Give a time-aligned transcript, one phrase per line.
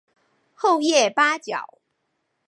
[0.55, 1.67] 厚叶八角